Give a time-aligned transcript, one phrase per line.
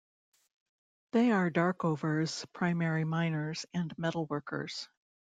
[1.11, 4.87] They are Darkover's primary miners and metalworkers.